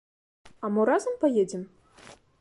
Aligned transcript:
А 0.65 0.71
мо 0.77 0.81
разам 0.91 1.15
паедзем? 1.25 1.63